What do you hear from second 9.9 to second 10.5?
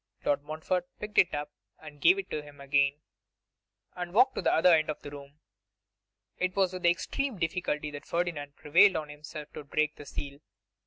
the seal.